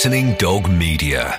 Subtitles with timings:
[0.00, 1.38] Listening Dog Media.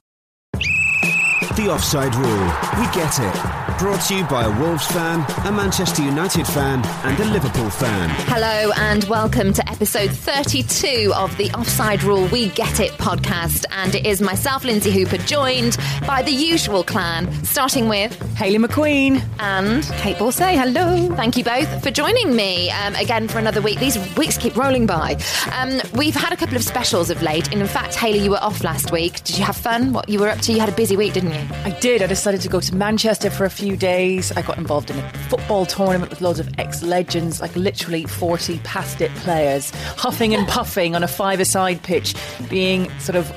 [1.55, 2.45] The Offside Rule.
[2.79, 3.61] We get it.
[3.77, 8.09] Brought to you by a Wolves fan, a Manchester United fan, and a Liverpool fan.
[8.27, 13.65] Hello and welcome to episode 32 of the Offside Rule We Get It podcast.
[13.71, 19.21] And it is myself, Lynsey Hooper, joined by the usual clan, starting with Hayley McQueen
[19.39, 20.55] and Kait Borsay.
[20.55, 21.13] Hello.
[21.15, 23.79] Thank you both for joining me um, again for another week.
[23.79, 25.17] These weeks keep rolling by.
[25.57, 27.51] Um, we've had a couple of specials of late.
[27.51, 29.23] And in fact, Hayley, you were off last week.
[29.23, 29.91] Did you have fun?
[29.91, 30.53] What you were up to?
[30.53, 31.40] You had a busy week, didn't you?
[31.63, 32.01] I did.
[32.01, 34.31] I decided to go to Manchester for a few days.
[34.31, 38.59] I got involved in a football tournament with loads of ex legends, like literally 40
[38.59, 42.15] past it players, huffing and puffing on a five a side pitch,
[42.49, 43.29] being sort of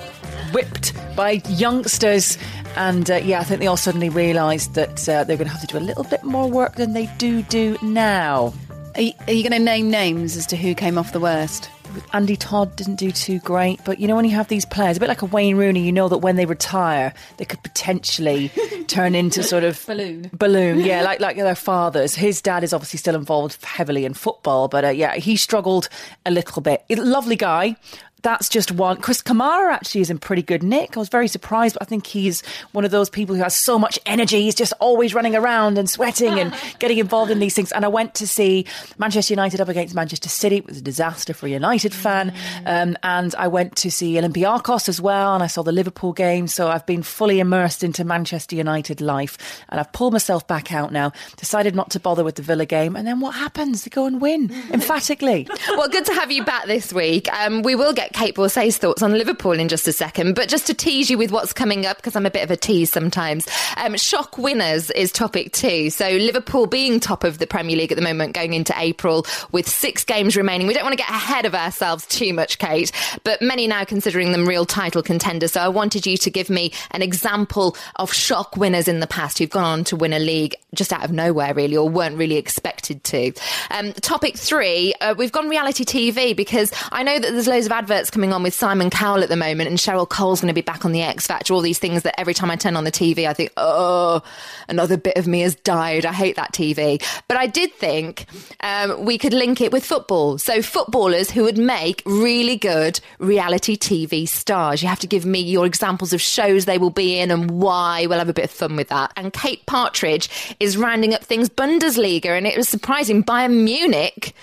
[0.53, 2.39] whipped by youngsters.
[2.77, 5.61] And uh, yeah, I think they all suddenly realised that uh, they're going to have
[5.61, 8.55] to do a little bit more work than they do do now.
[8.95, 11.69] Are you, are you going to name names as to who came off the worst?
[12.13, 15.01] Andy Todd didn't do too great, but you know when you have these players, a
[15.01, 18.51] bit like a Wayne Rooney, you know that when they retire, they could potentially
[18.87, 22.15] turn into sort of balloon, balloon, yeah, like like their fathers.
[22.15, 25.89] His dad is obviously still involved heavily in football, but uh, yeah, he struggled
[26.27, 26.85] a little bit.
[26.91, 27.77] Lovely guy,
[28.25, 28.97] that's just one.
[28.97, 30.97] Chris Kamara actually is in pretty good nick.
[30.97, 32.43] I was very surprised, but I think he's
[32.73, 34.43] one of those people who has so much energy.
[34.43, 37.71] He's just always running around and sweating and getting involved in these things.
[37.71, 38.65] And I went to see
[38.97, 40.57] Manchester United up against Manchester City.
[40.57, 42.33] It was a disaster for a United fan.
[42.65, 46.49] Um, and I went to see Olympiacos as well, and I saw the Liverpool game.
[46.49, 50.93] So I've been fully immersed into Manchester United life, and I've pulled myself back out
[50.93, 51.13] now.
[51.37, 53.85] Decided not to bother with the Villa game, and then what happens?
[53.85, 55.47] They go and win emphatically.
[55.77, 57.31] well, good to have you back this week.
[57.31, 60.69] Um, we will get Kait Borsay's thoughts on Liverpool in just a second, but just
[60.69, 63.47] to tease you with what's coming up, because I'm a bit of a tease sometimes,
[63.77, 65.91] um, shock winners is topic two.
[65.91, 69.69] So Liverpool being top of the Premier League at the moment, going into April with
[69.69, 70.69] six games remaining.
[70.69, 72.93] We don't want to get ahead of ourselves too much, Kate,
[73.25, 75.53] but many now considering them real title contenders.
[75.53, 79.39] So I wanted you to give me an example of shock winners in the past
[79.41, 82.37] who've gone on to win a league just out of nowhere, really, or weren't really
[82.37, 83.33] expected to.
[83.71, 87.73] Um, topic three, uh, we've gone reality TV because I know that there's loads of
[87.73, 90.61] adverts coming on with Simon Cowell at the moment, and Cheryl Cole's going to be
[90.61, 91.55] back on the X Factor.
[91.55, 94.23] All these things that every time I turn on the TV, I think, oh,
[94.69, 96.07] another bit of me has died.
[96.07, 97.03] I hate that TV.
[97.29, 98.27] But I did think
[98.61, 100.39] um, we could link it with football.
[100.39, 104.83] So footballers who would make really good reality TV stars.
[104.83, 108.07] You have to give me your examples of shows they will be in and why.
[108.07, 109.13] We'll have a bit of fun with that.
[109.17, 113.23] And Kate Partridge is rounding up things Bundesliga, and it was surprising.
[113.25, 114.35] Bayern Munich.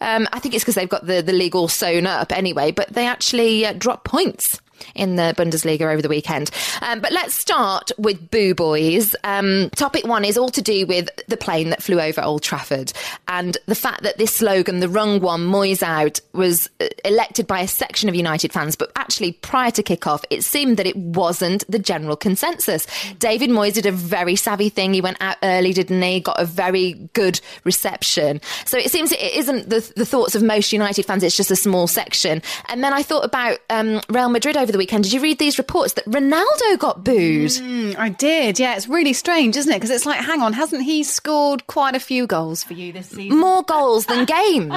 [0.00, 2.88] Um, I think it's because they've got the, the league all sewn up anyway, but
[2.88, 4.60] they actually uh, drop points
[4.94, 6.50] in the Bundesliga over the weekend.
[6.82, 9.14] Um, but let's start with Boo Boys.
[9.24, 12.92] Um, topic one is all to do with the plane that flew over Old Trafford
[13.28, 17.60] and the fact that this slogan, the Wrong One, Moyes Out, was uh, elected by
[17.60, 18.76] a section of United fans.
[18.76, 22.86] But actually, prior to kick-off, it seemed that it wasn't the general consensus.
[23.18, 24.94] David Moyes did a very savvy thing.
[24.94, 26.20] He went out early, didn't he?
[26.20, 28.40] Got a very good reception.
[28.64, 31.22] So it seems it isn't the, the thoughts of most United fans.
[31.22, 32.42] It's just a small section.
[32.68, 35.04] And then I thought about um, Real Madrid over over the weekend.
[35.04, 37.50] Did you read these reports that Ronaldo got booed?
[37.50, 38.58] Mm, I did.
[38.58, 39.76] Yeah, it's really strange, isn't it?
[39.76, 43.08] Because it's like, hang on, hasn't he scored quite a few goals for you this
[43.08, 43.38] season?
[43.38, 44.72] More goals than games.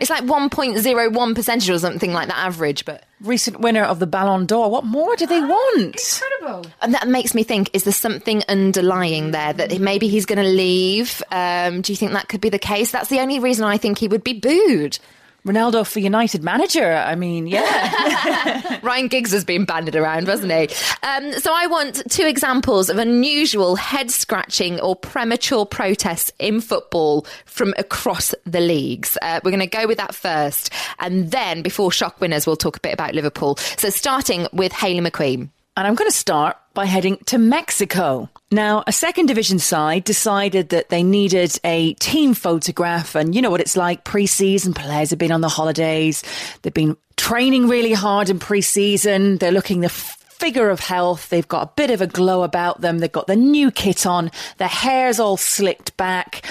[0.00, 4.46] It's like 1.01 percentage or something like that average, but recent winner of the Ballon
[4.46, 4.68] d'Or.
[4.70, 5.96] What more do they want?
[5.96, 6.70] Incredible.
[6.82, 10.48] And that makes me think: is there something underlying there that maybe he's going to
[10.48, 11.22] leave?
[11.30, 12.90] Um, do you think that could be the case?
[12.90, 14.98] That's the only reason I think he would be booed.
[15.46, 16.92] Ronaldo for United manager.
[16.92, 18.80] I mean, yeah.
[18.82, 20.68] Ryan Giggs has been banded around, hasn't he?
[21.06, 27.26] Um, so I want two examples of unusual head scratching or premature protests in football
[27.44, 29.16] from across the leagues.
[29.22, 30.72] Uh, we're going to go with that first.
[30.98, 33.56] And then, before shock winners, we'll talk a bit about Liverpool.
[33.76, 35.50] So starting with Hayley McQueen.
[35.76, 38.30] And I'm going to start by heading to Mexico.
[38.50, 43.14] Now, a second division side decided that they needed a team photograph.
[43.14, 44.72] And you know what it's like pre season.
[44.72, 46.22] Players have been on the holidays,
[46.62, 51.28] they've been training really hard in pre season, they're looking the figure of health.
[51.28, 52.98] They've got a bit of a glow about them.
[52.98, 54.30] They've got the new kit on.
[54.58, 56.46] Their hair's all slicked back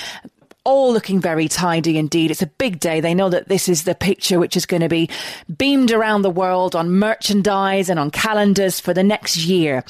[0.65, 2.31] all looking very tidy indeed.
[2.31, 2.99] It's a big day.
[2.99, 5.09] They know that this is the picture which is going to be
[5.57, 9.83] beamed around the world on merchandise and on calendars for the next year.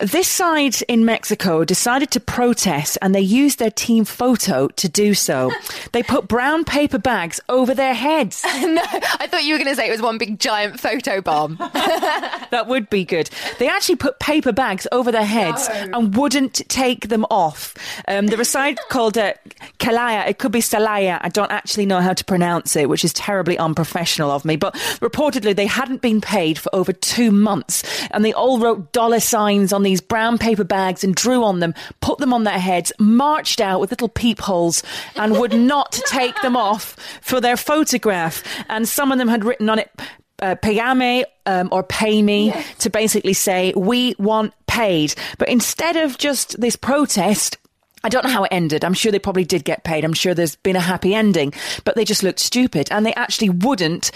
[0.00, 5.12] This side in Mexico decided to protest and they used their team photo to do
[5.12, 5.52] so.
[5.92, 8.42] they put brown paper bags over their heads.
[8.62, 11.56] no, I thought you were going to say it was one big giant photo bomb.
[11.58, 13.28] that would be good.
[13.58, 15.98] They actually put paper bags over their heads no.
[15.98, 17.74] and wouldn't take them off.
[18.08, 19.34] Um, there was a side called uh,
[19.80, 20.26] Kalaya.
[20.26, 21.18] It could be Salaya.
[21.20, 24.56] I don't actually know how to pronounce it, which is terribly unprofessional of me.
[24.56, 27.82] But reportedly, they hadn't been paid for over two months
[28.12, 31.58] and they all wrote dollar signs on the these brown paper bags and drew on
[31.58, 34.84] them, put them on their heads, marched out with little peepholes,
[35.16, 38.44] and would not take them off for their photograph.
[38.68, 39.90] And some of them had written on it,
[40.40, 42.74] uh, payame um, or pay me yes.
[42.78, 45.14] to basically say we want paid.
[45.38, 47.58] But instead of just this protest,
[48.04, 48.84] I don't know how it ended.
[48.84, 50.04] I'm sure they probably did get paid.
[50.04, 51.52] I'm sure there's been a happy ending,
[51.84, 54.12] but they just looked stupid and they actually wouldn't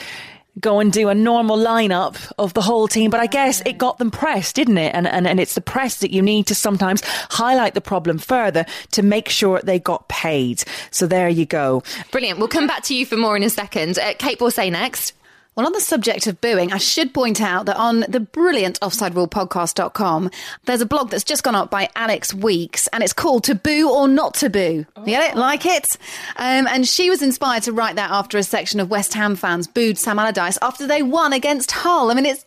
[0.61, 3.11] go and do a normal lineup of the whole team.
[3.11, 4.95] But I guess it got them pressed, didn't it?
[4.95, 8.65] And, and, and it's the press that you need to sometimes highlight the problem further
[8.93, 10.63] to make sure they got paid.
[10.91, 11.83] So there you go.
[12.11, 12.39] Brilliant.
[12.39, 13.99] We'll come back to you for more in a second.
[13.99, 15.13] Uh, Kait Borsay next.
[15.57, 20.31] Well, on the subject of booing, I should point out that on the brilliant offsiderulepodcast.com,
[20.65, 23.89] there's a blog that's just gone up by Alex Weeks and it's called To Boo
[23.89, 24.85] or Not to Boo.
[24.97, 25.05] Oh.
[25.05, 25.37] Get it?
[25.37, 25.97] Like it?
[26.37, 29.69] Um, and she was inspired to write that after a section of West Ham fans
[29.69, 32.11] booed Sam Allardyce after they won against Hull.
[32.11, 32.45] I mean, it's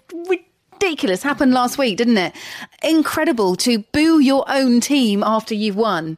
[0.74, 1.24] ridiculous.
[1.24, 2.34] Happened last week, didn't it?
[2.84, 6.18] Incredible to boo your own team after you've won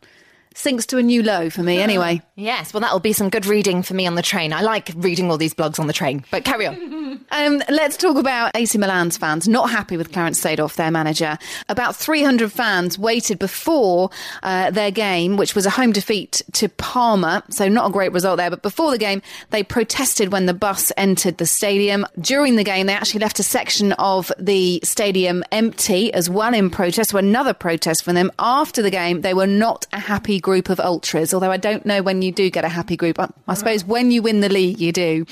[0.56, 2.22] sinks to a new low for me anyway.
[2.36, 4.54] Yes, well, that'll be some good reading for me on the train.
[4.54, 7.26] I like reading all these blogs on the train, but carry on.
[7.32, 11.38] um, let's talk about AC Milan's fans not happy with Clarence Seedorf, their manager.
[11.68, 14.10] About 300 fans waited before
[14.44, 18.38] uh, their game, which was a home defeat to Parma, so not a great result
[18.38, 18.50] there.
[18.50, 22.06] But before the game, they protested when the bus entered the stadium.
[22.20, 26.70] During the game, they actually left a section of the stadium empty as well in
[26.70, 27.12] protest.
[27.12, 28.32] So another protest from them.
[28.40, 32.02] After the game, they were not a happy group of ultras, although I don't know
[32.02, 33.20] when you do get a happy group.
[33.20, 35.26] I, I suppose when you win the league, you do.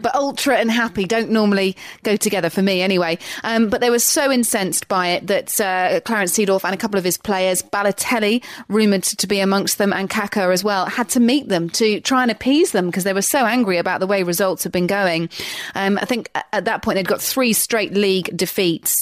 [0.00, 3.18] But ultra and happy don't normally go together for me anyway.
[3.44, 6.98] Um, but they were so incensed by it that uh, Clarence Seedorf and a couple
[6.98, 11.20] of his players, Balotelli, rumoured to be amongst them, and Kaka as well, had to
[11.20, 14.22] meet them to try and appease them because they were so angry about the way
[14.22, 15.28] results have been going.
[15.74, 18.94] Um, I think at that point they'd got three straight league defeats.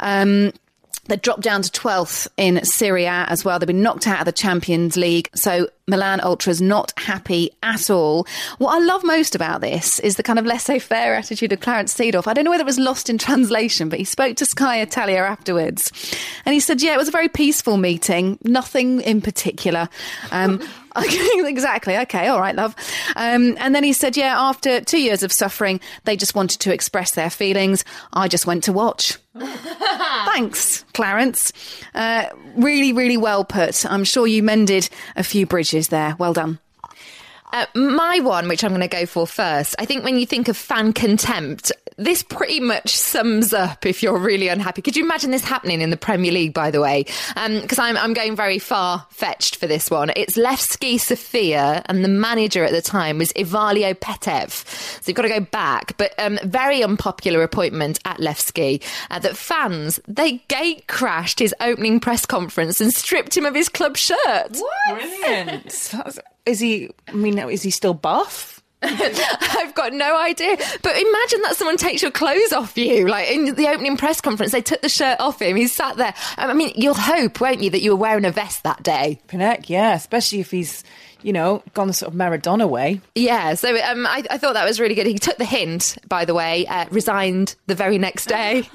[0.00, 0.52] Um,
[1.06, 3.58] they dropped down to 12th in Serie A as well.
[3.58, 5.28] They've been knocked out of the Champions League.
[5.34, 8.26] So Milan Ultras not happy at all.
[8.58, 12.26] What I love most about this is the kind of laissez-faire attitude of Clarence Seedorf.
[12.26, 15.18] I don't know whether it was lost in translation, but he spoke to Sky Italia
[15.18, 15.92] afterwards.
[16.46, 18.38] And he said, yeah, it was a very peaceful meeting.
[18.44, 19.88] Nothing in particular.
[20.30, 20.60] Um,
[20.96, 21.96] exactly.
[21.96, 22.28] Okay.
[22.28, 22.74] All right, love.
[23.16, 26.72] Um, and then he said, yeah, after two years of suffering, they just wanted to
[26.72, 27.84] express their feelings.
[28.12, 29.18] I just went to watch.
[29.36, 31.52] Thanks, Clarence.
[31.94, 32.26] Uh,
[32.56, 33.84] really, really well put.
[33.84, 36.16] I'm sure you mended a few bridges there.
[36.18, 36.58] Well done.
[37.54, 40.48] Uh, my one, which I'm going to go for first, I think when you think
[40.48, 44.82] of fan contempt, this pretty much sums up if you're really unhappy.
[44.82, 47.04] Could you imagine this happening in the Premier League, by the way?
[47.04, 50.10] Because um, I'm, I'm going very far fetched for this one.
[50.16, 54.50] It's Levski Sofia, and the manager at the time was Ivaylo Petev.
[54.50, 55.96] So you've got to go back.
[55.96, 58.82] But um, very unpopular appointment at Levski
[59.12, 63.68] uh, that fans, they gate crashed his opening press conference and stripped him of his
[63.68, 64.56] club shirt.
[64.56, 64.98] What?
[64.98, 65.94] Brilliant.
[66.46, 66.90] Is he?
[67.08, 68.62] I mean, is he still buff?
[68.84, 70.56] I've got no idea.
[70.82, 73.08] But imagine that someone takes your clothes off you.
[73.08, 75.56] Like in the opening press conference, they took the shirt off him.
[75.56, 76.14] He sat there.
[76.36, 79.20] I mean, you'll hope, won't you, that you were wearing a vest that day?
[79.26, 80.84] Pinnock, yeah, especially if he's,
[81.24, 83.00] you know, gone sort of Maradona way.
[83.14, 85.06] Yeah, so um, I, I, thought that was really good.
[85.06, 88.68] He took the hint, by the way, uh, resigned the very next day.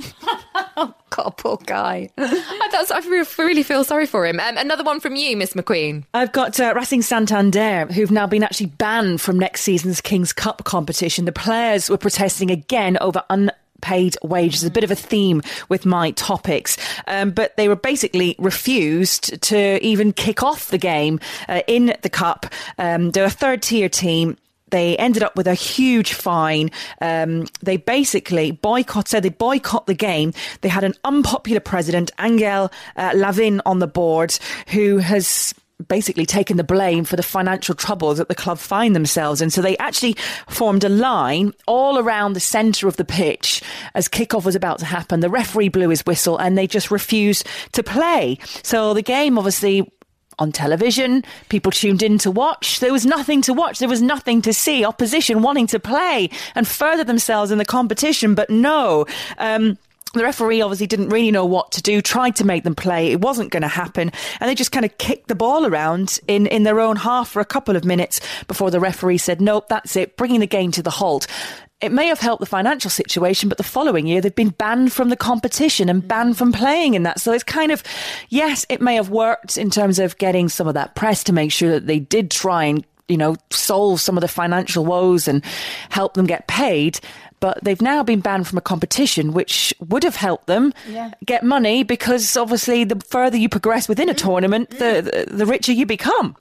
[0.75, 2.10] oh, God, poor guy.
[2.18, 3.00] That's, I
[3.38, 4.39] really feel sorry for him.
[4.39, 6.06] Um, another one from you, Miss McQueen.
[6.13, 10.63] I've got uh, Racing Santander, who've now been actually banned from next season's King's Cup
[10.63, 11.25] competition.
[11.25, 13.51] The players were protesting again over un
[13.82, 16.78] paid wages, is a bit of a theme with my topics.
[17.08, 22.10] Um, but they were basically refused to even kick off the game uh, in the
[22.10, 22.46] cup.
[22.78, 24.38] Um, they're a third tier team
[24.72, 26.72] they ended up with a huge fine.
[27.02, 30.34] Um, they basically boycott, said they boycott the game.
[30.62, 34.38] They had an unpopular president, Angel uh, Lavin, on the board,
[34.70, 35.54] who has
[35.88, 39.50] basically taken the blame for the financial troubles that the club find themselves in.
[39.50, 40.16] So they actually
[40.48, 43.62] formed a line all around the centre of the pitch
[43.94, 45.22] as kickoff was about to happen.
[45.22, 48.38] The referee blew his whistle and they just refused to play.
[48.64, 49.90] So the game obviously
[50.40, 51.24] on television.
[51.50, 52.80] People tuned in to watch.
[52.80, 53.80] There was nothing to watch.
[53.80, 54.86] There was nothing to see.
[54.86, 59.06] Opposition wanting to play and further themselves in the competition, but no.
[59.38, 59.78] Um,
[60.13, 63.12] the referee obviously didn't really know what to do, tried to make them play.
[63.12, 64.12] It wasn't going to happen.
[64.39, 67.42] And they just kind of kicked the ball around in, in their own half for
[67.42, 70.82] a couple of minutes before the referee said, nope, that's it, bringing the game to
[70.82, 71.28] the halt.
[71.82, 75.10] It may have helped the financial situation, but the following year they've been banned from
[75.10, 76.08] the competition and mm.
[76.08, 77.22] banned from playing in that.
[77.22, 77.84] So it's kind of,
[78.28, 81.51] yes, it may have worked in terms of getting some of that press to make
[81.51, 85.44] sure that they did try and you know, solve some of the financial woes and
[85.89, 87.00] help them get paid
[87.39, 91.12] but they've now been banned from a competition which would have helped them yeah.
[91.25, 95.72] get money because obviously the further you progress within a tournament, the the, the richer
[95.72, 96.36] you become.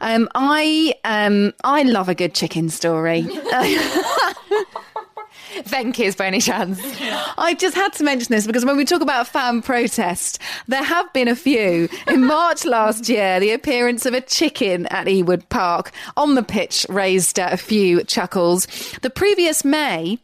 [0.00, 3.26] Um, I um, I love a good chicken story.
[5.64, 6.80] Venky's by any chance?
[7.38, 11.12] I just had to mention this because when we talk about fan protest, there have
[11.12, 11.88] been a few.
[12.06, 16.86] In March last year, the appearance of a chicken at Ewood Park on the pitch
[16.88, 18.66] raised a few chuckles.
[19.02, 20.18] The previous May,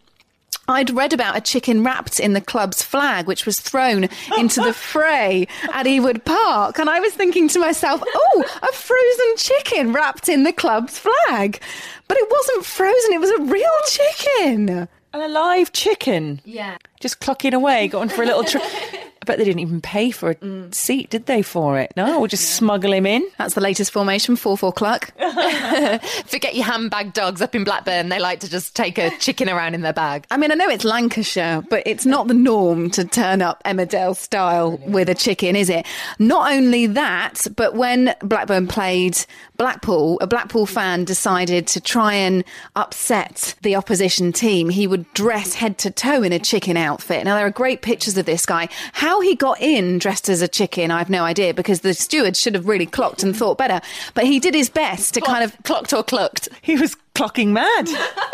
[0.69, 4.09] I'd read about a chicken wrapped in the club's flag, which was thrown
[4.39, 6.79] into the fray at Ewood Park.
[6.79, 11.61] And I was thinking to myself, oh, a frozen chicken wrapped in the club's flag.
[12.07, 14.89] But it wasn't frozen, it was a real chicken.
[15.13, 16.41] An alive chicken?
[16.45, 16.77] Yeah.
[17.01, 18.63] Just clocking away, going for a little trip.
[19.23, 20.75] I bet they didn't even pay for a mm.
[20.75, 21.93] seat, did they, for it?
[21.95, 22.57] No, we'll just yeah.
[22.57, 23.29] smuggle him in.
[23.37, 25.13] That's the latest formation, 4 4 cluck.
[26.27, 28.09] Forget your handbag dogs up in Blackburn.
[28.09, 30.27] They like to just take a chicken around in their bag.
[30.31, 34.17] I mean, I know it's Lancashire, but it's not the norm to turn up Emmerdale
[34.17, 35.87] style with a chicken, is it?
[36.19, 39.19] Not only that, but when Blackburn played
[39.59, 42.43] Blackpool, a Blackpool fan decided to try and
[42.77, 44.71] upset the opposition team.
[44.71, 47.25] He would dress head to toe in a chicken outfit.
[47.25, 48.71] Now, there are great pictures of this guy.
[48.95, 52.37] How he got in dressed as a chicken, I have no idea because the steward
[52.37, 53.81] should have really clocked and thought better.
[54.15, 55.57] But he did his best to kind of.
[55.65, 56.49] Clocked or clucked?
[56.63, 57.89] He was clocking mad.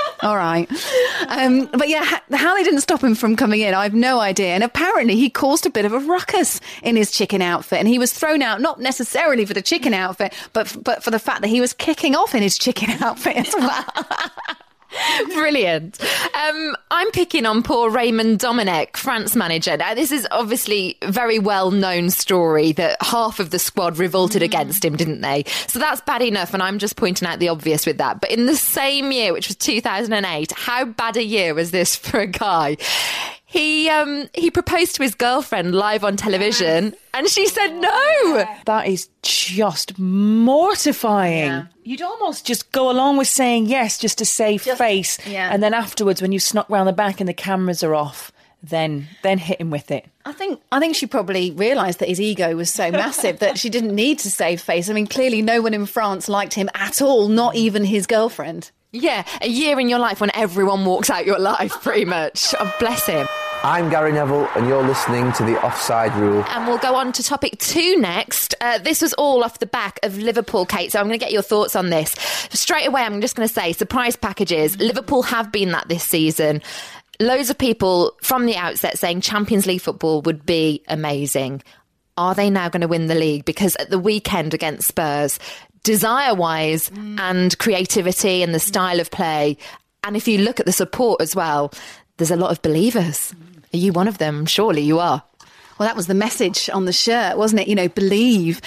[0.23, 0.71] All right.
[1.28, 4.49] Um, but yeah, how they didn't stop him from coming in, I have no idea.
[4.49, 7.78] And apparently he caused a bit of a ruckus in his chicken outfit.
[7.78, 11.18] And he was thrown out, not necessarily for the chicken outfit, but, but for the
[11.18, 13.85] fact that he was kicking off in his chicken outfit as well.
[15.26, 16.00] Brilliant.
[16.34, 19.76] Um, I'm picking on poor Raymond Domenech, France manager.
[19.76, 24.42] Now, this is obviously a very well known story that half of the squad revolted
[24.42, 24.46] mm.
[24.46, 25.44] against him, didn't they?
[25.66, 28.20] So that's bad enough, and I'm just pointing out the obvious with that.
[28.20, 32.20] But in the same year, which was 2008, how bad a year was this for
[32.20, 32.76] a guy?
[33.56, 38.44] He um, he proposed to his girlfriend live on television, and she said no.
[38.66, 41.46] That is just mortifying.
[41.46, 41.64] Yeah.
[41.82, 45.48] You'd almost just go along with saying yes just to save just, face, yeah.
[45.50, 48.30] and then afterwards, when you snuck round the back and the cameras are off,
[48.62, 50.04] then then hit him with it.
[50.26, 53.70] I think I think she probably realised that his ego was so massive that she
[53.70, 54.90] didn't need to save face.
[54.90, 58.70] I mean, clearly no one in France liked him at all, not even his girlfriend.
[58.96, 62.54] Yeah, a year in your life when everyone walks out your life, pretty much.
[62.58, 63.26] Oh, bless him.
[63.62, 66.44] I'm Gary Neville, and you're listening to the Offside Rule.
[66.48, 68.54] And we'll go on to topic two next.
[68.60, 70.92] Uh, this was all off the back of Liverpool, Kate.
[70.92, 72.12] So I'm going to get your thoughts on this
[72.50, 73.02] straight away.
[73.02, 74.78] I'm just going to say surprise packages.
[74.78, 76.62] Liverpool have been that this season.
[77.20, 81.62] Loads of people from the outset saying Champions League football would be amazing.
[82.16, 83.44] Are they now going to win the league?
[83.44, 85.38] Because at the weekend against Spurs,
[85.87, 87.19] desire wise mm.
[87.21, 89.57] and creativity and the style of play.
[90.02, 91.73] And if you look at the support as well,
[92.16, 93.33] there's a lot of believers.
[93.73, 94.47] Are you one of them?
[94.47, 95.23] Surely you are.
[95.78, 97.69] Well, that was the message on the shirt, wasn't it?
[97.69, 98.61] You know, believe.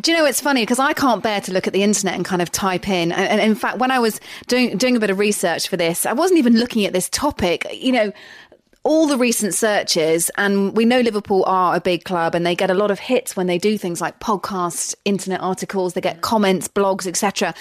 [0.00, 2.24] Do you know it's funny because I can't bear to look at the internet and
[2.24, 3.12] kind of type in.
[3.12, 6.06] And, and in fact, when I was doing doing a bit of research for this,
[6.06, 7.66] I wasn't even looking at this topic.
[7.70, 8.12] You know,
[8.84, 12.70] all the recent searches, and we know Liverpool are a big club and they get
[12.70, 16.68] a lot of hits when they do things like podcasts, internet articles, they get comments,
[16.68, 17.54] blogs, etc.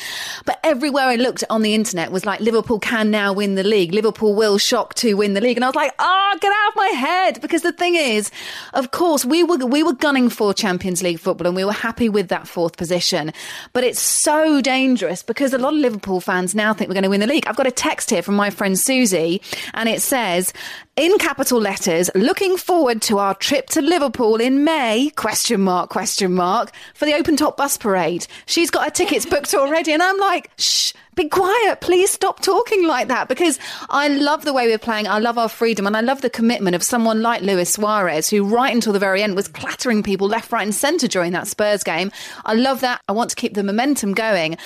[0.45, 3.93] But everywhere I looked on the internet was like, Liverpool can now win the league.
[3.93, 5.55] Liverpool will shock to win the league.
[5.55, 7.41] And I was like, ah, oh, get out of my head.
[7.41, 8.29] Because the thing is,
[8.73, 12.09] of course, we were, we were gunning for Champions League football and we were happy
[12.09, 13.31] with that fourth position.
[13.71, 17.09] But it's so dangerous because a lot of Liverpool fans now think we're going to
[17.09, 17.47] win the league.
[17.47, 19.41] I've got a text here from my friend Susie
[19.73, 20.51] and it says,
[20.95, 26.33] in capital letters, looking forward to our trip to Liverpool in May, question mark, question
[26.33, 28.27] mark, for the open top bus parade.
[28.45, 29.91] She's got her tickets booked already.
[29.91, 31.81] And I'm like, shh, be quiet.
[31.81, 35.07] Please stop talking like that because I love the way we're playing.
[35.07, 38.43] I love our freedom and I love the commitment of someone like Luis Suarez, who
[38.43, 41.83] right until the very end was clattering people left, right, and centre during that Spurs
[41.83, 42.11] game.
[42.45, 43.01] I love that.
[43.07, 44.57] I want to keep the momentum going,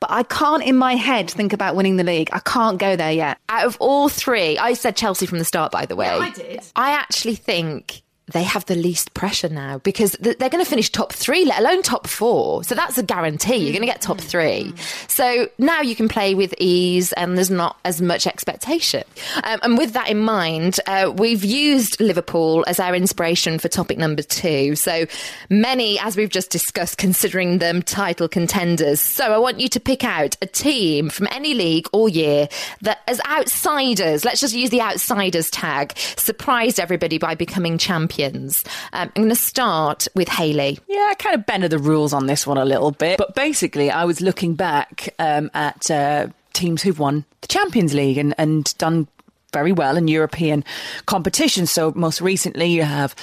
[0.00, 2.30] but I can't in my head think about winning the league.
[2.32, 3.38] I can't go there yet.
[3.48, 6.06] Out of all three, I said Chelsea from the start, by the way.
[6.06, 6.60] Yeah, I did.
[6.76, 11.12] I actually think they have the least pressure now because they're going to finish top
[11.12, 12.64] three, let alone top four.
[12.64, 13.56] So that's a guarantee.
[13.56, 14.72] You're going to get top three.
[15.08, 19.04] So now you can play with ease and there's not as much expectation.
[19.42, 23.98] Um, and with that in mind, uh, we've used Liverpool as our inspiration for topic
[23.98, 24.74] number two.
[24.74, 25.04] So
[25.50, 29.02] many, as we've just discussed, considering them title contenders.
[29.02, 32.48] So I want you to pick out a team from any league or year
[32.80, 38.64] that, as outsiders, let's just use the outsiders tag, surprised everybody by becoming champions champions.
[38.92, 40.78] Um, I'm going to start with Hayley.
[40.88, 43.18] Yeah, I kind of bended the rules on this one a little bit.
[43.18, 48.18] But basically, I was looking back um, at uh, teams who've won the Champions League
[48.18, 49.08] and, and done
[49.52, 50.64] very well in European
[51.06, 51.70] competitions.
[51.70, 53.14] So most recently, you have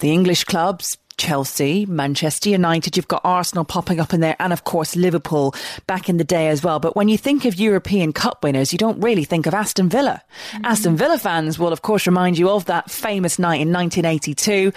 [0.00, 4.64] the English clubs, Chelsea, Manchester United, you've got Arsenal popping up in there, and of
[4.64, 5.54] course Liverpool
[5.86, 6.78] back in the day as well.
[6.78, 10.22] But when you think of European Cup winners, you don't really think of Aston Villa.
[10.52, 10.64] Mm-hmm.
[10.64, 14.72] Aston Villa fans will, of course, remind you of that famous night in 1982.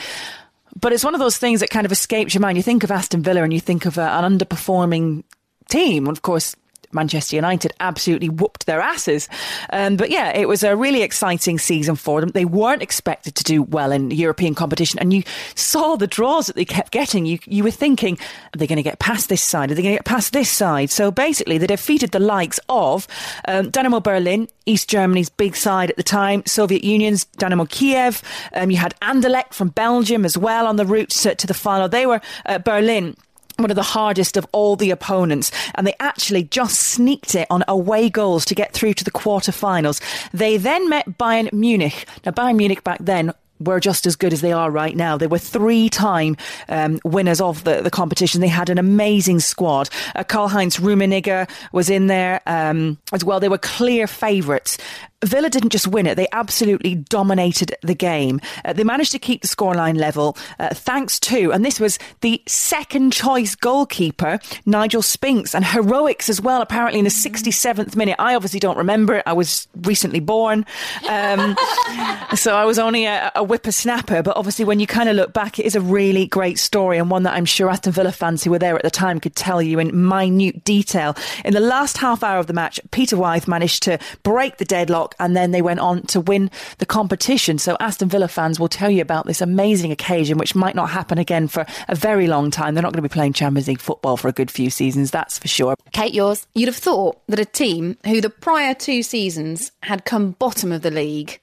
[0.79, 2.57] But it's one of those things that kind of escapes your mind.
[2.57, 5.23] You think of Aston Villa and you think of a, an underperforming
[5.69, 6.07] team.
[6.07, 6.55] And Of course,
[6.91, 9.29] Manchester United absolutely whooped their asses.
[9.71, 12.29] Um, but yeah, it was a really exciting season for them.
[12.29, 15.23] They weren't expected to do well in European competition, and you
[15.55, 17.25] saw the draws that they kept getting.
[17.25, 18.17] You you were thinking,
[18.53, 19.71] are they going to get past this side?
[19.71, 20.89] Are they going to get past this side?
[20.89, 23.07] So basically, they defeated the likes of
[23.47, 28.21] um, Dynamo Berlin, East Germany's big side at the time, Soviet Union's Dynamo Kiev.
[28.53, 31.89] Um, you had Anderlecht from Belgium as well on the route to, to the final.
[31.89, 33.15] They were uh, Berlin
[33.59, 37.63] one of the hardest of all the opponents, and they actually just sneaked it on
[37.67, 40.01] away goals to get through to the quarterfinals.
[40.31, 42.07] They then met Bayern Munich.
[42.25, 45.17] Now, Bayern Munich back then were just as good as they are right now.
[45.17, 46.37] They were three time
[46.69, 48.41] um, winners of the, the competition.
[48.41, 49.89] They had an amazing squad.
[50.15, 53.39] Uh, Karl Heinz Rummenigge was in there um, as well.
[53.39, 54.77] They were clear favourites.
[55.23, 58.39] Villa didn't just win it, they absolutely dominated the game.
[58.63, 62.41] Uh, they managed to keep the scoreline level uh, thanks to, and this was the
[62.47, 68.15] second choice goalkeeper, Nigel Spinks, and heroics as well, apparently in the 67th minute.
[68.17, 69.23] I obviously don't remember it.
[69.25, 70.65] I was recently born.
[71.09, 71.57] Um,
[72.35, 74.23] so I was only a, a whippersnapper.
[74.23, 77.09] But obviously, when you kind of look back, it is a really great story and
[77.09, 79.61] one that I'm sure Aston Villa fans who were there at the time could tell
[79.61, 81.15] you in minute detail.
[81.43, 85.08] In the last half hour of the match, Peter Withe managed to break the deadlock
[85.19, 87.57] and then they went on to win the competition.
[87.57, 91.17] So Aston Villa fans will tell you about this amazing occasion, which might not happen
[91.17, 92.73] again for a very long time.
[92.73, 95.39] They're not going to be playing Champions League football for a good few seasons, that's
[95.39, 95.75] for sure.
[95.91, 96.47] Kate, yours?
[96.55, 100.81] You'd have thought that a team who the prior two seasons had come bottom of
[100.81, 101.39] the league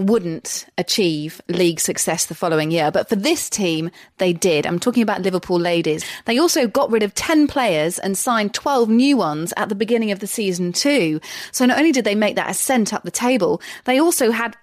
[0.00, 2.90] wouldn't achieve league success the following year.
[2.90, 4.66] But for this team, they did.
[4.66, 6.04] I'm talking about Liverpool ladies.
[6.24, 10.10] They also got rid of 10 players and signed 12 new ones at the beginning
[10.10, 11.20] of the season too.
[11.52, 14.56] So not only did they make that ascent up the table, they also had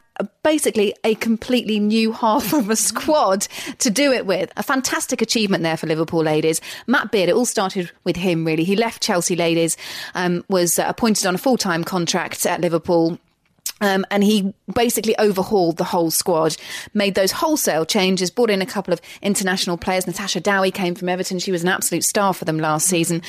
[0.43, 3.47] basically a completely new half of a squad
[3.79, 4.51] to do it with.
[4.57, 6.61] A fantastic achievement there for Liverpool ladies.
[6.87, 8.63] Matt Beard, it all started with him really.
[8.63, 9.77] He left Chelsea ladies,
[10.15, 13.19] um, was appointed on a full time contract at Liverpool
[13.81, 16.57] um, and he basically overhauled the whole squad,
[16.93, 20.07] made those wholesale changes, brought in a couple of international players.
[20.07, 21.39] Natasha Dowie came from Everton.
[21.39, 23.21] She was an absolute star for them last season.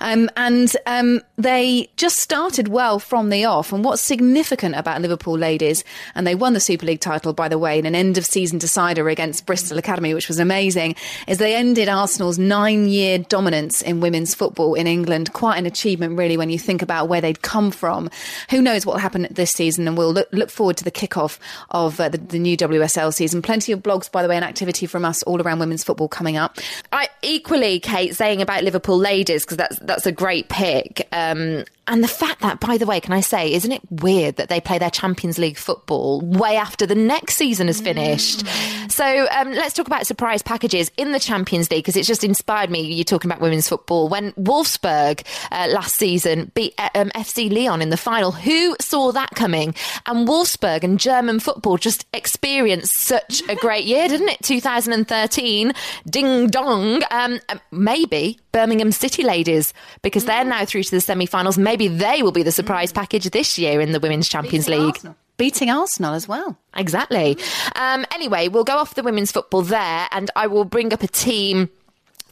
[0.00, 3.72] Um, and um, they just started well from the off.
[3.72, 5.82] And what's significant about Liverpool ladies,
[6.14, 8.58] and they won the Super League title, by the way, in an end of season
[8.58, 10.94] decider against Bristol Academy, which was amazing,
[11.26, 15.32] is they ended Arsenal's nine year dominance in women's football in England.
[15.32, 18.08] Quite an achievement, really, when you think about where they'd come from.
[18.50, 21.38] Who knows what will happen this season we'll look, look forward to the kickoff
[21.70, 23.42] of uh, the, the new WSL season.
[23.42, 26.36] Plenty of blogs, by the way, and activity from us all around women's football coming
[26.36, 26.58] up.
[26.92, 31.08] I equally, Kate, saying about Liverpool ladies because that's that's a great pick.
[31.12, 34.48] Um, and the fact that, by the way, can I say, isn't it weird that
[34.48, 38.44] they play their Champions League football way after the next season has finished?
[38.44, 38.90] Mm.
[38.90, 42.70] So um, let's talk about surprise packages in the Champions League because it's just inspired
[42.70, 42.80] me.
[42.80, 44.08] You're talking about women's football.
[44.08, 49.12] When Wolfsburg uh, last season beat uh, um, FC Leon in the final, who saw
[49.12, 49.74] that coming?
[50.06, 54.42] And Wolfsburg and German football just experienced such a great year, didn't it?
[54.42, 55.72] 2013,
[56.08, 57.02] ding dong.
[57.10, 57.38] Um,
[57.70, 60.48] maybe Birmingham City ladies because they're mm.
[60.48, 61.58] now through to the semi finals.
[61.58, 62.96] Maybe they will be the surprise mm.
[62.96, 64.94] package this year in the Women's Champions Beating League.
[64.94, 65.16] Arsenal.
[65.36, 66.58] Beating Arsenal as well.
[66.74, 67.36] Exactly.
[67.74, 71.08] Um, anyway, we'll go off the women's football there and I will bring up a
[71.08, 71.68] team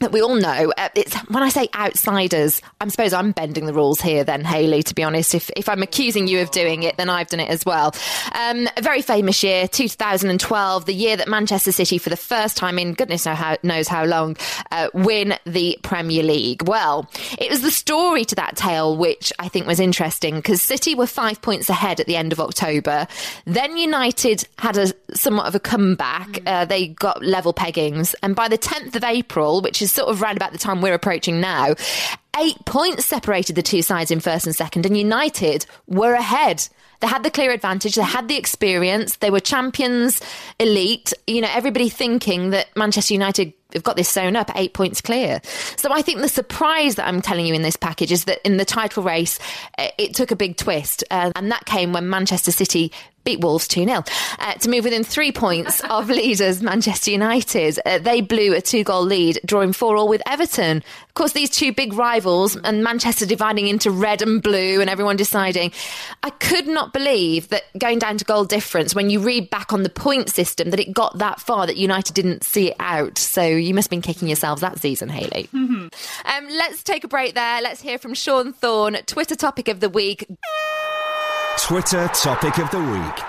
[0.05, 0.71] that we all know.
[0.77, 4.23] Uh, it's when I say outsiders, I suppose I'm bending the rules here.
[4.23, 7.27] Then Hayley, to be honest, if if I'm accusing you of doing it, then I've
[7.27, 7.95] done it as well.
[8.33, 12.77] Um, a very famous year, 2012, the year that Manchester City, for the first time
[12.77, 14.37] in goodness know how, knows how long,
[14.71, 16.67] uh, win the Premier League.
[16.67, 20.93] Well, it was the story to that tale which I think was interesting because City
[20.93, 23.07] were five points ahead at the end of October.
[23.45, 26.27] Then United had a somewhat of a comeback.
[26.27, 26.41] Mm.
[26.45, 30.21] Uh, they got level peggings, and by the 10th of April, which is sort of
[30.21, 31.75] round about the time we're approaching now,
[32.37, 36.67] eight points separated the two sides in first and second, and United were ahead.
[37.01, 37.95] They had the clear advantage.
[37.95, 39.17] They had the experience.
[39.17, 40.21] They were champions,
[40.59, 41.13] elite.
[41.27, 45.41] You know, everybody thinking that Manchester United have got this sewn up, eight points clear.
[45.75, 48.57] So I think the surprise that I'm telling you in this package is that in
[48.57, 49.39] the title race,
[49.77, 51.03] it took a big twist.
[51.11, 52.91] Uh, and that came when Manchester City
[53.25, 54.03] beat Wolves 2 0
[54.39, 57.79] uh, to move within three points of leaders Manchester United.
[57.85, 60.77] Uh, they blew a two goal lead, drawing 4 all with Everton.
[60.77, 65.15] Of course, these two big rivals and Manchester dividing into red and blue and everyone
[65.15, 65.71] deciding.
[66.23, 69.83] I could not believe that going down to goal difference, when you read back on
[69.83, 73.17] the point system, that it got that far that United didn't see it out.
[73.17, 75.49] So you must have been kicking yourselves that season, Hayley.
[75.53, 75.87] Mm-hmm.
[76.25, 77.61] Um, let's take a break there.
[77.61, 80.27] Let's hear from Sean Thorne, Twitter topic of the week.
[81.57, 83.25] Twitter topic of the week.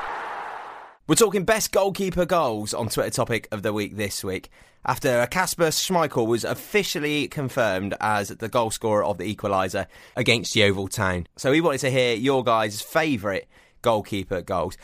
[1.07, 4.51] We're talking best goalkeeper goals on Twitter topic of the week this week.
[4.85, 9.87] After Kasper Schmeichel was officially confirmed as the goal scorer of the equaliser
[10.17, 11.29] against Yeovil Town.
[11.37, 13.47] So we wanted to hear your guys' favourite
[13.81, 14.77] goalkeeper goals.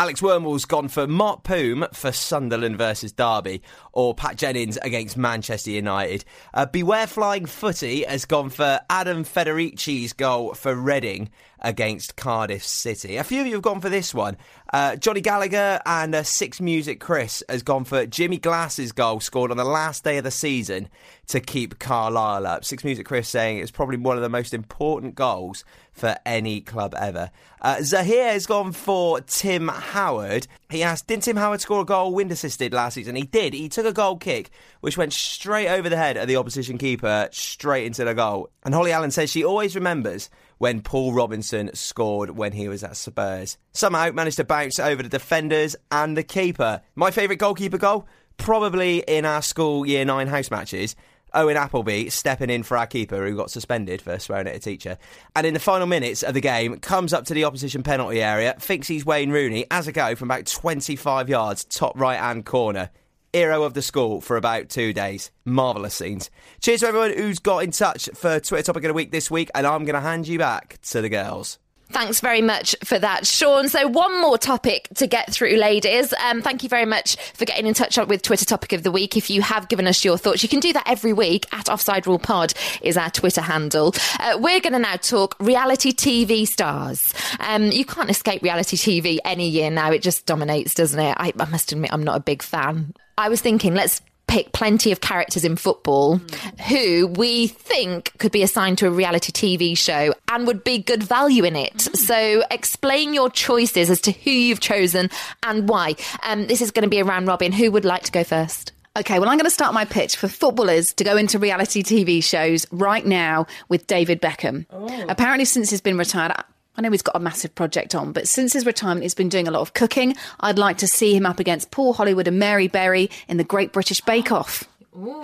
[0.00, 5.72] Alex Wormall's gone for Mart Poom for Sunderland versus Derby, or Pat Jennings against Manchester
[5.72, 6.24] United.
[6.54, 13.16] Uh, Beware Flying Footy has gone for Adam Federici's goal for Reading against Cardiff City.
[13.16, 14.36] A few of you have gone for this one.
[14.72, 19.50] Uh, Johnny Gallagher and uh, Six Music Chris has gone for Jimmy Glass's goal scored
[19.50, 20.88] on the last day of the season
[21.28, 22.64] to keep Carlisle up.
[22.64, 26.94] Six Music Chris saying it's probably one of the most important goals for any club
[26.96, 27.30] ever.
[27.60, 30.46] Uh, Zahir has gone for Tim Howard.
[30.70, 33.16] He asked, Didn't Tim Howard score a goal wind assisted last season?
[33.16, 33.52] He did.
[33.52, 37.28] He took a goal kick which went straight over the head of the opposition keeper,
[37.32, 38.50] straight into the goal.
[38.64, 42.96] And Holly Allen says she always remembers when Paul Robinson scored when he was at
[42.96, 43.56] Spurs.
[43.72, 46.82] Somehow managed to bounce over the defenders and the keeper.
[46.94, 48.06] My favourite goalkeeper goal?
[48.36, 50.94] Probably in our school year nine house matches.
[51.34, 54.96] Owen Appleby stepping in for our keeper who got suspended for swearing at a teacher.
[55.36, 58.54] And in the final minutes of the game, comes up to the opposition penalty area,
[58.58, 62.90] thinks he's Wayne Rooney, as a go from about 25 yards, top right hand corner
[63.32, 65.30] hero of the school for about two days.
[65.44, 66.30] Marvellous scenes.
[66.60, 69.50] Cheers to everyone who's got in touch for Twitter Topic of the Week this week,
[69.54, 71.58] and I'm going to hand you back to the girls.
[71.90, 73.68] Thanks very much for that, Sean.
[73.68, 76.12] So, one more topic to get through, ladies.
[76.22, 79.16] Um, thank you very much for getting in touch with Twitter Topic of the Week.
[79.16, 82.06] If you have given us your thoughts, you can do that every week at Offside
[82.06, 83.94] Rule Pod is our Twitter handle.
[84.20, 87.14] Uh, we're going to now talk reality TV stars.
[87.40, 89.90] Um, you can't escape reality TV any year now.
[89.90, 91.16] It just dominates, doesn't it?
[91.18, 92.92] I, I must admit, I'm not a big fan.
[93.16, 96.60] I was thinking, let's pick plenty of characters in football mm.
[96.60, 101.02] who we think could be assigned to a reality TV show and would be good
[101.02, 101.74] value in it.
[101.74, 101.96] Mm.
[101.96, 105.10] So explain your choices as to who you've chosen
[105.42, 105.96] and why.
[106.22, 107.50] Um, this is going to be a round robin.
[107.50, 108.72] Who would like to go first?
[108.96, 112.22] Okay, well, I'm going to start my pitch for footballers to go into reality TV
[112.22, 114.66] shows right now with David Beckham.
[114.70, 115.06] Oh.
[115.08, 116.32] Apparently, since he's been retired,
[116.78, 119.48] I know he's got a massive project on, but since his retirement, he's been doing
[119.48, 120.14] a lot of cooking.
[120.38, 123.72] I'd like to see him up against Paul Hollywood and Mary Berry in the Great
[123.72, 124.62] British Bake Off.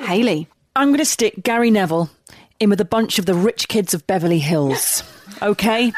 [0.01, 0.49] Hayley.
[0.75, 2.11] I'm going to stick Gary Neville
[2.59, 5.05] in with a bunch of the rich kids of Beverly Hills.
[5.43, 5.93] Okay.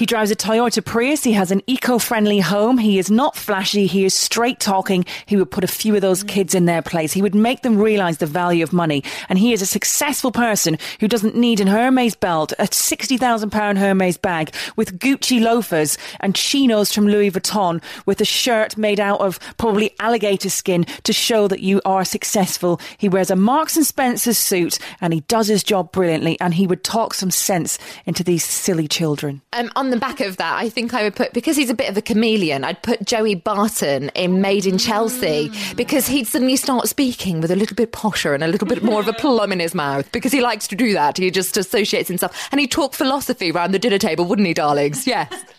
[0.00, 1.22] He drives a Toyota Prius.
[1.22, 2.78] He has an eco friendly home.
[2.78, 3.86] He is not flashy.
[3.86, 5.04] He is straight talking.
[5.26, 7.12] He would put a few of those kids in their place.
[7.12, 9.04] He would make them realize the value of money.
[9.28, 14.16] And he is a successful person who doesn't need an Hermes belt, a £60,000 Hermes
[14.16, 19.38] bag with Gucci loafers and chinos from Louis Vuitton with a shirt made out of
[19.58, 22.80] probably alligator skin to show that you are successful.
[22.96, 26.66] He wears a Marks and Spencer's suit and he does his job brilliantly and he
[26.66, 29.42] would talk some sense into these silly children.
[29.52, 31.88] Um, on the back of that, I think I would put because he's a bit
[31.88, 32.64] of a chameleon.
[32.64, 35.76] I'd put Joey Barton in Made in Chelsea mm.
[35.76, 39.00] because he'd suddenly start speaking with a little bit posher and a little bit more
[39.00, 41.18] of a plum in his mouth because he likes to do that.
[41.18, 45.06] He just associates himself and he'd talk philosophy round the dinner table, wouldn't he, darlings?
[45.06, 45.32] Yes.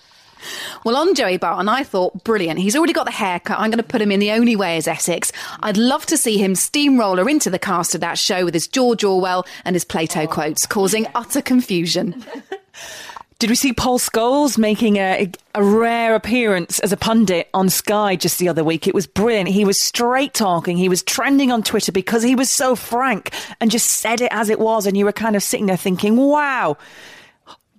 [0.83, 2.59] Well, on Joey Barton, I thought, brilliant.
[2.59, 3.59] He's already got the haircut.
[3.59, 5.31] I'm going to put him in the only way is Essex.
[5.61, 9.03] I'd love to see him steamroller into the cast of that show with his George
[9.03, 10.27] Orwell and his Plato oh.
[10.27, 12.25] quotes, causing utter confusion.
[13.41, 18.15] Did we see Paul Scholes making a, a rare appearance as a pundit on Sky
[18.15, 18.85] just the other week?
[18.85, 19.49] It was brilliant.
[19.49, 20.77] He was straight talking.
[20.77, 24.51] He was trending on Twitter because he was so frank and just said it as
[24.51, 24.85] it was.
[24.85, 26.77] And you were kind of sitting there thinking, wow.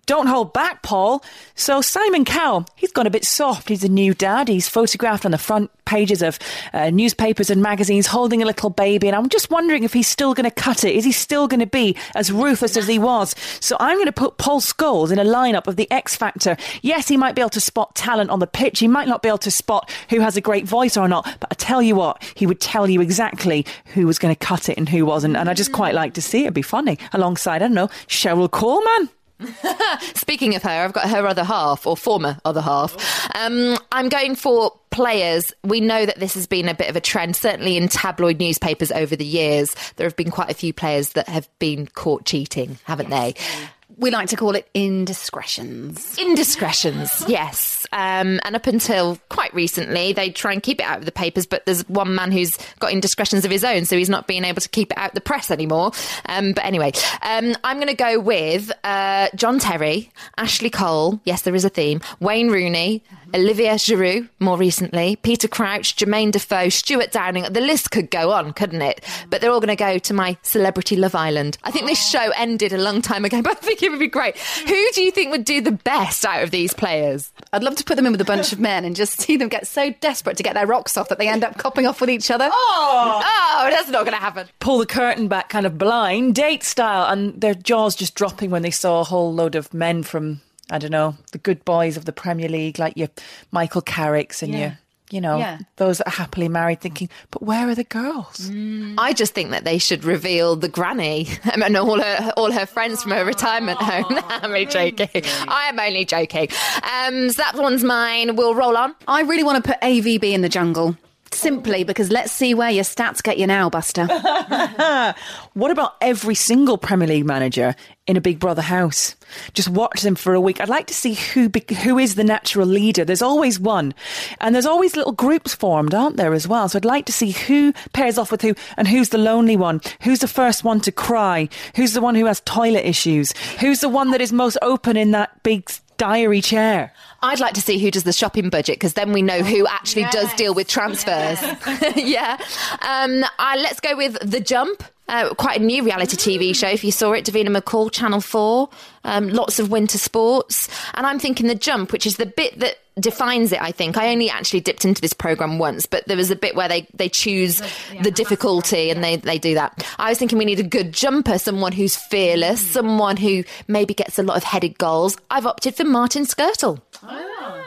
[0.07, 1.23] Don't hold back, Paul.
[1.55, 3.69] So Simon Cowell, he's gone a bit soft.
[3.69, 4.49] He's a new dad.
[4.49, 6.41] He's photographed on the front pages of
[6.73, 9.07] uh, newspapers and magazines holding a little baby.
[9.07, 10.97] And I'm just wondering if he's still going to cut it.
[10.97, 13.37] Is he still going to be as ruthless as he was?
[13.61, 16.57] So I'm going to put Paul Scholes in a lineup of the X Factor.
[16.83, 18.81] Yes, he might be able to spot talent on the pitch.
[18.81, 21.25] He might not be able to spot who has a great voice or not.
[21.39, 24.69] But I tell you what, he would tell you exactly who was going to cut
[24.69, 25.37] it and who wasn't.
[25.37, 26.47] And I just quite like to see it.
[26.47, 26.99] It'd be funny.
[27.13, 29.11] Alongside, I don't know, Cheryl Coleman.
[30.15, 32.97] Speaking of her, I've got her other half, or former other half.
[33.35, 35.53] Um, I'm going for players.
[35.65, 38.93] We know that this has been a bit of a trend, certainly in tabloid newspapers
[38.93, 39.75] over the years.
[39.97, 43.35] There have been quite a few players that have been caught cheating, haven't yes.
[43.35, 43.69] they?
[43.99, 46.19] We like to call it indiscretions.
[46.19, 47.82] Indiscretions, yes.
[47.93, 51.47] Um, and up until quite recently, they try and keep it out of the papers,
[51.47, 54.61] but there's one man who's got indiscretions of his own, so he's not being able
[54.61, 55.93] to keep it out the press anymore.
[56.27, 61.43] Um, but anyway, um, I'm going to go with uh, John Terry, Ashley Cole, yes,
[61.43, 63.03] there is a theme, Wayne Rooney,
[63.35, 64.29] Olivier Giroud.
[64.41, 67.45] more recently, Peter Crouch, Jermaine Defoe, Stuart Downing.
[67.45, 69.03] The list could go on, couldn't it?
[69.31, 71.57] But they're all going to go to my Celebrity Love Island.
[71.65, 74.09] I think this show ended a long time ago, but I think it would be
[74.09, 74.37] great.
[74.39, 77.33] Who do you think would do the best out of these players?
[77.53, 79.49] I'd love to put them in with a bunch of men and just see them
[79.49, 82.11] get so desperate to get their rocks off that they end up copping off with
[82.11, 82.49] each other.
[82.53, 84.49] Oh, oh that's not going to happen.
[84.61, 88.63] Pull the curtain back kind of blind date style, and their jaws just dropping when
[88.63, 90.41] they saw a whole load of men from
[90.71, 93.09] I don't know, the good boys of the Premier League, like your
[93.51, 94.59] Michael Carricks and yeah.
[94.59, 94.79] your
[95.13, 95.59] you know, yeah.
[95.77, 98.51] those that are happily married thinking, but where are the girls?
[98.51, 98.95] Mm.
[98.99, 103.03] I just think that they should reveal the granny and all her all her friends
[103.03, 104.07] from her retirement home.
[104.29, 105.23] I'm only joking.
[105.49, 106.49] I am only joking.
[106.83, 108.37] Um, so that one's mine.
[108.37, 108.95] We'll roll on.
[109.07, 110.97] I really want to put AVB in the jungle.
[111.35, 114.07] Simply because let's see where your stats get you now, Buster.
[115.55, 117.75] what about every single Premier League manager
[118.07, 119.17] in a Big Brother house?
[119.55, 120.61] Just watch them for a week.
[120.61, 121.51] I'd like to see who
[121.83, 123.05] who is the natural leader.
[123.05, 123.95] There's always one,
[124.41, 126.69] and there's always little groups formed, aren't there, as well?
[126.69, 129.81] So I'd like to see who pairs off with who, and who's the lonely one,
[130.03, 133.89] who's the first one to cry, who's the one who has toilet issues, who's the
[133.89, 135.71] one that is most open in that big
[136.03, 136.93] diary chair.
[137.23, 140.03] I'd like to see who does the shopping budget because then we know who actually
[140.03, 140.13] yes.
[140.13, 141.41] does deal with transfers.
[141.41, 141.97] Yes.
[141.97, 142.39] yeah.
[142.81, 144.83] Um, uh, let's go with The Jump.
[145.13, 146.69] Uh, quite a new reality TV show.
[146.69, 148.71] If you saw it, Davina McCall, Channel 4,
[149.05, 150.71] um, lots of winter sports.
[150.95, 153.99] And I'm thinking The Jump, which is the bit that defines it, I think.
[153.99, 156.87] I only actually dipped into this program once, but there was a bit where they,
[156.95, 157.61] they choose
[158.01, 159.87] the difficulty and they, they do that.
[159.99, 162.73] I was thinking we need a good jumper, someone who's fearless, mm.
[162.73, 165.19] someone who maybe gets a lot of headed goals.
[165.31, 166.81] I've opted for Martin Skrtel.
[167.03, 167.62] Oh.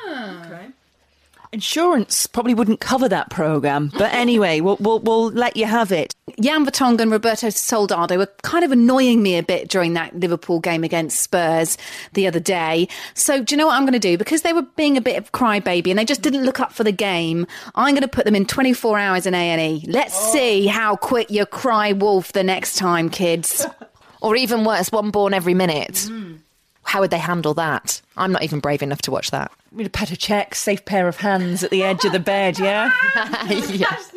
[1.51, 6.13] Insurance probably wouldn't cover that program, but anyway, we'll, we'll, we'll let you have it.
[6.41, 10.59] Jan Vertonghen and Roberto Soldado were kind of annoying me a bit during that Liverpool
[10.59, 11.77] game against Spurs
[12.13, 12.87] the other day.
[13.13, 14.17] So do you know what I'm going to do?
[14.17, 16.83] Because they were being a bit of crybaby and they just didn't look up for
[16.83, 17.47] the game.
[17.75, 19.85] I'm going to put them in 24 hours in A&E.
[19.87, 20.33] Let's oh.
[20.33, 23.65] see how quick you cry wolf the next time, kids.
[24.21, 25.93] or even worse, one born every minute.
[26.09, 26.39] Mm.
[26.83, 28.01] How would they handle that?
[28.17, 29.51] I'm not even brave enough to watch that.
[29.71, 32.57] I mean, a Petr Cech, safe pair of hands at the edge of the bed,
[32.59, 32.91] yeah?
[33.49, 33.97] yeah.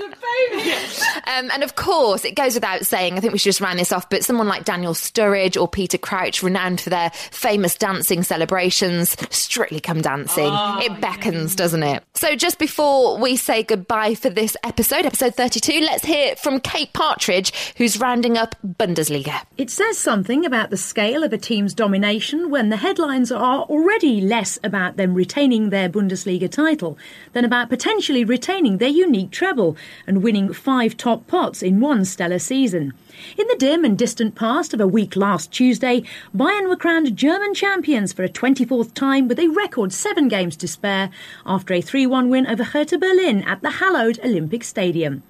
[1.26, 3.92] Um, and of course, it goes without saying, I think we should just round this
[3.92, 9.16] off, but someone like Daniel Sturridge or Peter Crouch, renowned for their famous dancing celebrations,
[9.30, 10.48] strictly come dancing.
[10.50, 12.02] Oh, it beckons, doesn't it?
[12.14, 16.92] So just before we say goodbye for this episode, episode 32, let's hear from Kate
[16.92, 19.42] Partridge, who's rounding up Bundesliga.
[19.58, 23.88] It says something about the scale of a team's domination when the headlines are already
[23.88, 26.98] less about them retaining their Bundesliga title
[27.33, 32.38] than about potentially retaining their unique treble and winning five top pots in one stellar
[32.38, 32.92] season.
[33.38, 36.03] In the dim and distant past of a week last Tuesday,
[36.37, 40.68] Bayern were crowned German champions for a 24th time with a record seven games to
[40.68, 41.11] spare
[41.46, 45.22] after a 3 1 win over Hertha Berlin at the hallowed Olympic Stadium.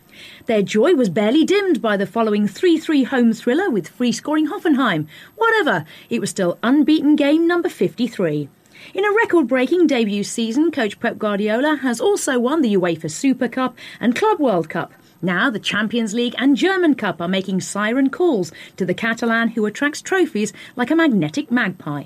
[0.49, 4.47] Their joy was barely dimmed by the following 3 3 home thriller with free scoring
[4.47, 5.07] Hoffenheim.
[5.37, 8.49] Whatever, it was still unbeaten game number 53.
[8.95, 13.47] In a record breaking debut season, coach Pep Guardiola has also won the UEFA Super
[13.47, 14.95] Cup and Club World Cup.
[15.21, 19.67] Now, the Champions League and German Cup are making siren calls to the Catalan who
[19.67, 22.05] attracts trophies like a magnetic magpie.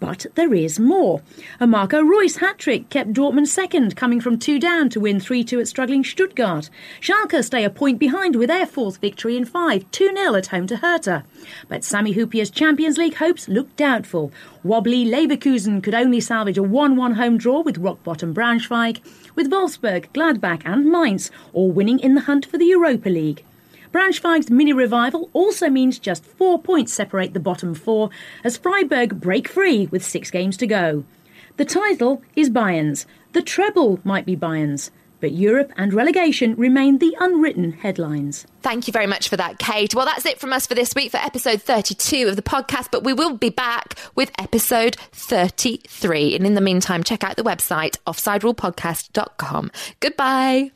[0.00, 1.22] But there is more.
[1.60, 5.44] A Marco Reus hat trick kept Dortmund second, coming from two down to win 3
[5.44, 6.70] 2 at struggling Stuttgart.
[7.00, 10.66] Schalke stay a point behind with their fourth victory in five, 2 0 at home
[10.66, 11.24] to Hertha.
[11.68, 14.32] But Sami Hyypiä's Champions League hopes look doubtful.
[14.62, 19.00] Wobbly Leverkusen could only salvage a 1 1 home draw with rock bottom Braunschweig,
[19.34, 23.44] with Wolfsburg, Gladbach, and Mainz all winning in the hunt for the Europa League.
[23.92, 28.10] Braunschweig's mini revival also means just four points separate the bottom four
[28.44, 31.04] as Freiburg break free with six games to go.
[31.56, 33.06] The title is Bayern's.
[33.32, 34.90] The treble might be Bayern's.
[35.20, 38.46] But Europe and relegation remain the unwritten headlines.
[38.62, 39.94] Thank you very much for that, Kate.
[39.94, 43.02] Well, that's it from us for this week for episode 32 of the podcast, but
[43.02, 46.36] we will be back with episode 33.
[46.36, 49.72] And in the meantime, check out the website offsiderulepodcast.com.
[49.98, 50.70] Goodbye.